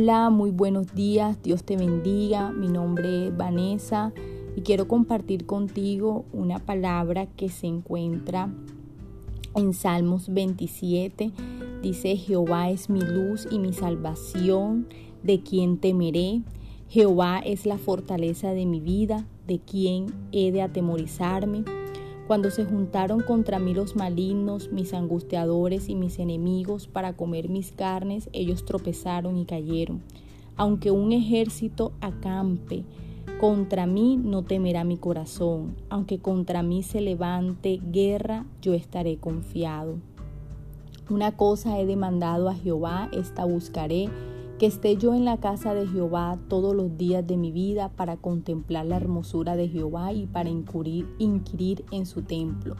[0.00, 2.52] Hola, muy buenos días, Dios te bendiga.
[2.52, 4.12] Mi nombre es Vanessa
[4.54, 8.48] y quiero compartir contigo una palabra que se encuentra
[9.56, 11.32] en Salmos 27.
[11.82, 14.86] Dice, Jehová es mi luz y mi salvación,
[15.24, 16.42] de quien temeré.
[16.88, 21.64] Jehová es la fortaleza de mi vida, de quien he de atemorizarme.
[22.28, 27.72] Cuando se juntaron contra mí los malignos, mis angustiadores y mis enemigos para comer mis
[27.72, 30.02] carnes, ellos tropezaron y cayeron.
[30.54, 32.84] Aunque un ejército acampe
[33.40, 35.76] contra mí, no temerá mi corazón.
[35.88, 39.96] Aunque contra mí se levante guerra, yo estaré confiado.
[41.08, 44.10] Una cosa he demandado a Jehová, esta buscaré
[44.58, 48.16] que esté yo en la casa de Jehová todos los días de mi vida para
[48.16, 52.74] contemplar la hermosura de Jehová y para inquirir, en su templo.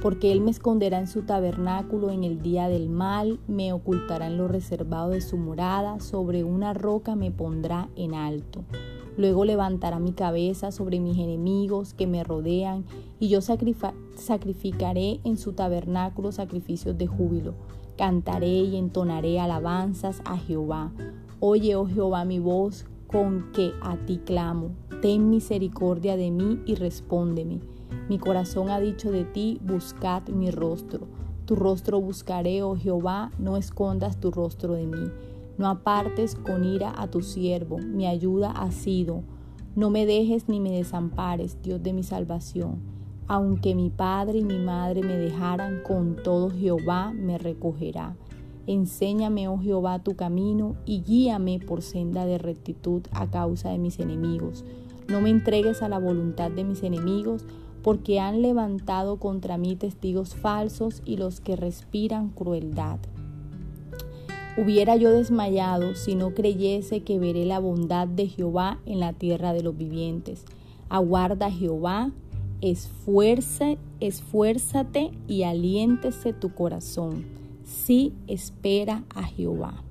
[0.00, 4.38] Porque Él me esconderá en su tabernáculo en el día del mal, me ocultará en
[4.38, 8.64] lo reservado de su morada, sobre una roca me pondrá en alto.
[9.18, 12.86] Luego levantará mi cabeza sobre mis enemigos que me rodean,
[13.18, 17.52] y yo sacrificaré en su tabernáculo sacrificios de júbilo
[18.00, 20.90] Cantaré y entonaré alabanzas a Jehová.
[21.38, 24.70] Oye, oh Jehová, mi voz con que a ti clamo.
[25.02, 27.60] Ten misericordia de mí y respóndeme.
[28.08, 31.08] Mi corazón ha dicho de ti, buscad mi rostro.
[31.44, 35.10] Tu rostro buscaré, oh Jehová, no escondas tu rostro de mí.
[35.58, 39.24] No apartes con ira a tu siervo, mi ayuda ha sido.
[39.76, 42.80] No me dejes ni me desampares, Dios de mi salvación.
[43.30, 48.16] Aunque mi padre y mi madre me dejaran, con todo Jehová me recogerá.
[48.66, 54.00] Enséñame, oh Jehová, tu camino y guíame por senda de rectitud a causa de mis
[54.00, 54.64] enemigos.
[55.06, 57.44] No me entregues a la voluntad de mis enemigos,
[57.84, 62.98] porque han levantado contra mí testigos falsos y los que respiran crueldad.
[64.56, 69.52] Hubiera yo desmayado si no creyese que veré la bondad de Jehová en la tierra
[69.52, 70.44] de los vivientes.
[70.88, 72.10] Aguarda Jehová
[72.60, 77.24] Esfuerza, esfuérzate y aliéntese tu corazón.
[77.64, 79.82] Sí espera a Jehová.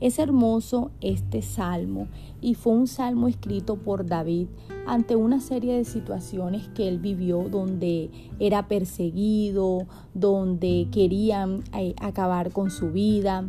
[0.00, 2.08] Es hermoso este salmo
[2.40, 4.46] y fue un salmo escrito por David
[4.86, 12.52] ante una serie de situaciones que él vivió donde era perseguido, donde querían eh, acabar
[12.52, 13.48] con su vida.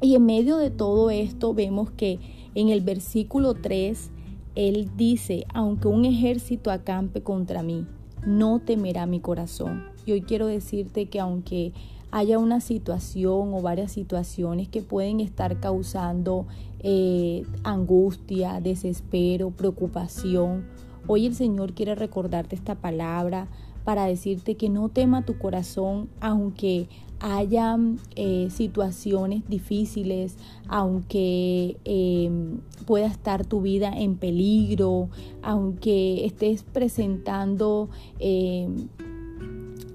[0.00, 2.18] Y en medio de todo esto vemos que
[2.54, 4.10] en el versículo 3
[4.56, 7.86] él dice, aunque un ejército acampe contra mí,
[8.26, 9.84] no temerá mi corazón.
[10.06, 11.72] Y hoy quiero decirte que aunque
[12.10, 16.46] haya una situación o varias situaciones que pueden estar causando
[16.80, 20.64] eh, angustia, desespero, preocupación,
[21.06, 23.48] hoy el Señor quiere recordarte esta palabra
[23.84, 26.88] para decirte que no tema tu corazón, aunque
[27.20, 27.78] haya
[28.14, 30.36] eh, situaciones difíciles,
[30.68, 35.08] aunque em, pueda estar tu vida en peligro,
[35.42, 37.88] aunque estés presentando
[38.18, 38.88] em,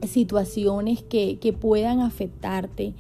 [0.08, 2.94] situaciones que, que puedan afectarte,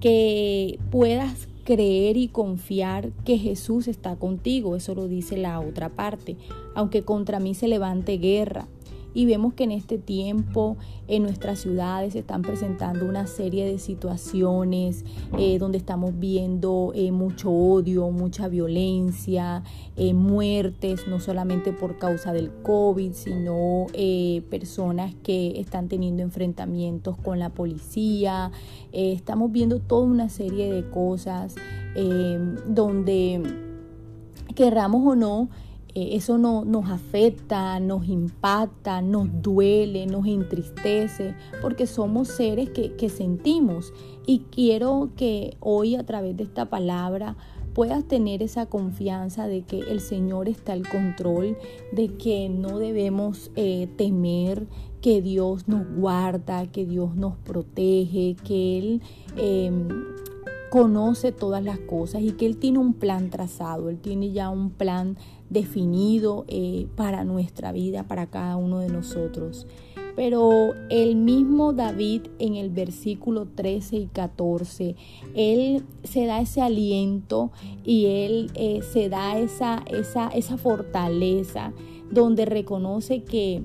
[0.00, 4.74] que puedas creer y confiar que Jesús está contigo.
[4.74, 6.36] Eso lo dice la otra parte.
[6.74, 8.68] Aunque contra mí se levante guerra,
[9.18, 10.76] y vemos que en este tiempo
[11.08, 15.04] en nuestras ciudades se están presentando una serie de situaciones
[15.36, 19.64] eh, donde estamos viendo eh, mucho odio, mucha violencia,
[19.96, 23.86] eh, muertes, no solamente por causa del COVID, sino
[24.50, 28.52] personas que están teniendo enfrentamientos con la policía.
[28.92, 31.56] estamos viendo toda una serie de cosas
[32.68, 33.42] donde
[34.54, 35.48] querramos o no,
[35.94, 42.94] eh, eso no, nos afecta, nos impacta, nos duele, nos entristece, porque somos seres que,
[42.96, 43.92] que sentimos.
[44.26, 47.36] Y quiero que hoy a través de esta palabra
[47.78, 51.56] puedas tener esa confianza de que el Señor está al control,
[51.92, 54.66] de que no debemos eh, temer,
[55.00, 59.02] que Dios nos guarda, que Dios nos protege, que Él
[59.36, 59.88] em,
[60.70, 64.70] conoce todas las cosas y que Él tiene un plan trazado, Él tiene ya un
[64.70, 65.16] plan
[65.50, 69.66] definido eh, para nuestra vida, para cada uno de nosotros.
[70.18, 74.96] Pero el mismo David en el versículo 13 y 14,
[75.34, 77.52] él se da ese aliento
[77.84, 81.72] y él eh, se da esa, esa, esa fortaleza
[82.10, 83.62] donde reconoce que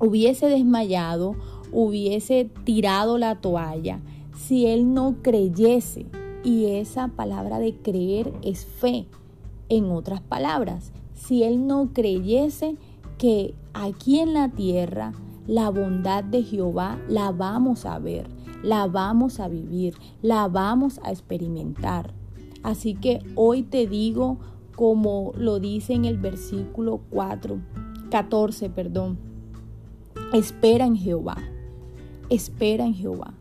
[0.00, 1.36] hubiese desmayado,
[1.70, 4.00] hubiese tirado la toalla,
[4.46, 6.06] si él no creyese.
[6.42, 9.06] Y esa palabra de creer es fe.
[9.70, 12.76] En otras palabras, si él no creyese
[13.16, 15.12] que aquí en la tierra
[15.46, 18.28] la bondad de Jehová la vamos a ver,
[18.62, 22.12] la vamos a vivir, la vamos a experimentar.
[22.62, 24.38] Así que hoy te digo,
[24.76, 27.58] como lo dice en el versículo 4,
[28.10, 29.18] 14, perdón,
[30.34, 31.36] espera en Jehová,
[32.28, 33.34] espera en Jehová,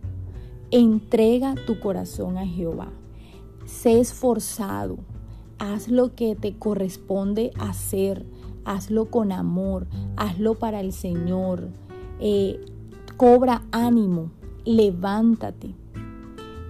[0.74, 2.90] entrega tu corazón a Jehová,
[3.66, 4.98] sé esforzado,
[5.60, 8.26] haz lo que te corresponde hacer,
[8.66, 9.88] hazlo con amor,
[10.18, 11.70] hazlo para el Señor,
[12.20, 12.60] eh,
[13.18, 14.32] cobra ánimo,
[14.66, 15.76] levántate.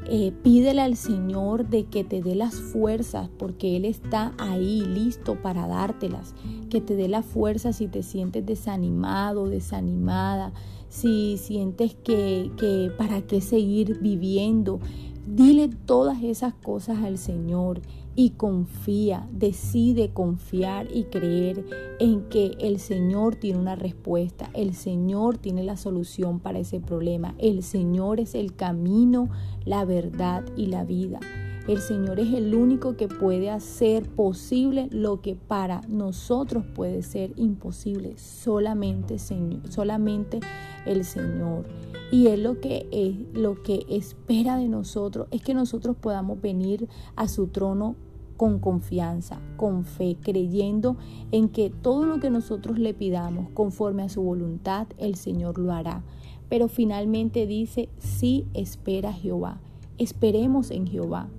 [0.05, 5.41] Eh, pídele al Señor de que te dé las fuerzas porque Él está ahí listo
[5.41, 6.35] para dártelas.
[6.69, 10.51] Que te dé la fuerza si te sientes desanimado, desanimada,
[10.93, 14.79] si sientes que, que para qué seguir viviendo.
[15.25, 17.81] Dile todas esas cosas al Señor
[18.15, 21.65] y confía, decide confiar y creer
[21.99, 27.33] en que el Señor tiene una respuesta, el Señor tiene la solución para ese problema,
[27.39, 29.29] el Señor es el camino,
[29.65, 31.19] la verdad y la vida.
[31.65, 37.31] El Señor es el único que puede hacer posible lo que para nosotros puede ser
[37.37, 38.17] imposible.
[38.17, 40.41] Solamente, Señor, solamente
[40.85, 41.65] el Señor.
[42.11, 46.89] Y Él lo que, es, lo que espera de nosotros es que nosotros podamos venir
[47.15, 47.95] a su trono
[48.35, 50.97] con confianza, con fe, creyendo
[51.31, 55.71] en que todo lo que nosotros le pidamos conforme a su voluntad, el Señor lo
[55.71, 56.03] hará.
[56.49, 59.61] Pero finalmente dice, sí espera Jehová.
[59.97, 61.29] Esperemos en Jehová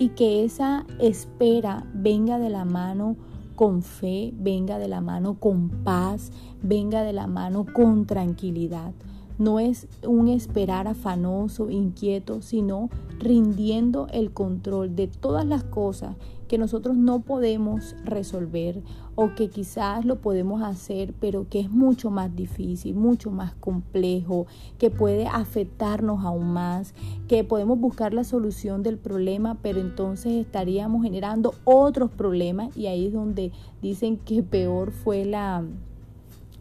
[0.00, 3.16] y que esa espera venga de la mano
[3.54, 6.32] con fe, venga de la mano con paz,
[6.62, 8.94] venga de la mano con tranquilidad.
[9.40, 16.14] No es un esperar afanoso, inquieto, sino rindiendo el control de todas las cosas
[16.46, 18.82] que nosotros no podemos resolver
[19.14, 24.46] o que quizás lo podemos hacer, pero que es mucho más difícil, mucho más complejo,
[24.76, 26.92] que puede afectarnos aún más,
[27.26, 32.76] que podemos buscar la solución del problema, pero entonces estaríamos generando otros problemas.
[32.76, 35.64] Y ahí es donde dicen que peor fue la,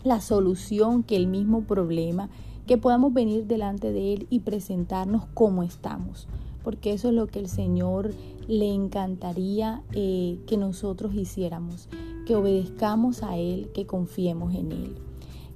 [0.05, 2.29] la solución que el mismo problema,
[2.69, 6.29] que podamos venir delante de Él y presentarnos como estamos
[6.63, 8.11] porque eso es lo que el Señor
[8.47, 11.89] le encantaría eh, que nosotros hiciéramos,
[12.27, 14.95] que obedezcamos a Él, que confiemos en Él.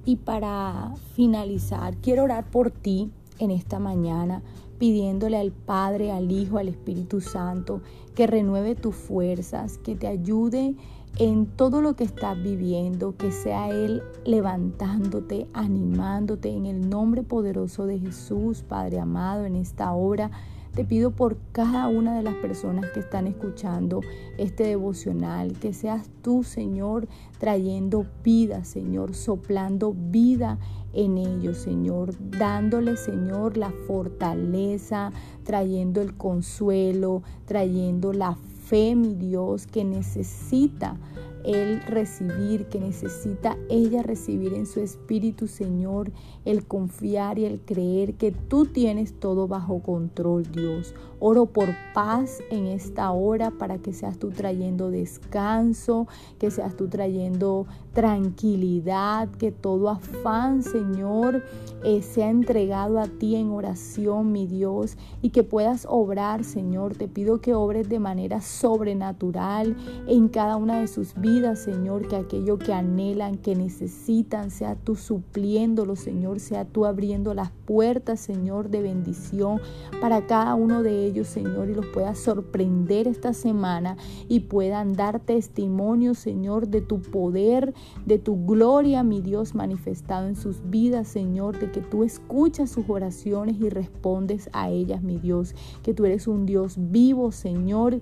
[0.04, 4.42] Y para finalizar, quiero orar por ti en esta mañana,
[4.78, 7.80] pidiéndole al Padre, al Hijo, al Espíritu Santo,
[8.14, 10.74] que renueve tus fuerzas, que te ayude
[11.18, 17.86] en todo lo que estás viviendo, que sea Él levantándote, animándote en el nombre poderoso
[17.86, 20.30] de Jesús, Padre amado, en esta hora.
[20.74, 24.00] Te pido por cada una de las personas que están escuchando
[24.38, 27.06] este devocional, que seas tú, Señor,
[27.38, 30.58] trayendo vida, Señor, soplando vida
[30.92, 35.12] en ellos, Señor, dándole, Señor, la fortaleza,
[35.44, 38.36] trayendo el consuelo, trayendo la
[38.72, 40.96] mi Dios, que necesita
[41.44, 46.10] él recibir, que necesita ella recibir en su espíritu, Señor,
[46.44, 50.94] el confiar y el creer que tú tienes todo bajo control, Dios.
[51.26, 56.06] Oro por paz en esta hora para que seas tú trayendo descanso,
[56.38, 61.42] que seas tú trayendo tranquilidad, que todo afán, Señor,
[61.82, 66.94] eh, sea entregado a ti en oración, mi Dios, y que puedas obrar, Señor.
[66.94, 69.76] Te pido que obres de manera sobrenatural
[70.06, 74.96] en cada una de sus vidas Señor, que aquello que anhelan, que necesitan, sea tú
[74.96, 79.60] supliéndolo, Señor, sea tú abriendo las puertas, Señor, de bendición
[80.00, 83.96] para cada uno de ellos, Señor, y los puedas sorprender esta semana
[84.28, 87.72] y puedan dar testimonio, Señor, de tu poder,
[88.04, 92.88] de tu gloria, mi Dios, manifestado en sus vidas, Señor, de que tú escuchas sus
[92.88, 95.54] oraciones y respondes a ellas, mi Dios,
[95.84, 98.00] que tú eres un Dios vivo, Señor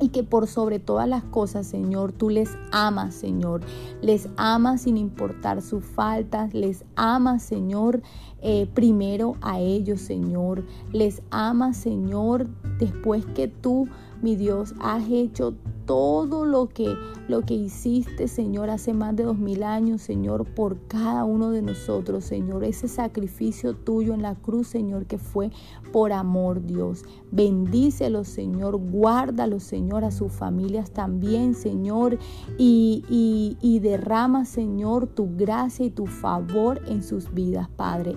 [0.00, 3.60] y que por sobre todas las cosas, Señor, tú les amas, Señor.
[4.02, 8.02] Les amas sin importar sus faltas, les amas, Señor,
[8.46, 10.64] eh, primero a ellos, Señor.
[10.92, 12.46] Les amas, Señor,
[12.78, 13.88] después que tú,
[14.20, 15.54] mi Dios, has hecho
[15.86, 16.94] todo lo que,
[17.28, 21.62] lo que hiciste, Señor, hace más de dos mil años, Señor, por cada uno de
[21.62, 22.64] nosotros, Señor.
[22.64, 25.50] Ese sacrificio tuyo en la cruz, Señor, que fue
[25.92, 27.04] por amor, Dios.
[27.30, 28.76] Bendícelos, Señor.
[28.76, 32.18] Guárdalos, Señor, a sus familias también, Señor.
[32.58, 38.16] Y, y, y derrama, Señor, tu gracia y tu favor en sus vidas, Padre.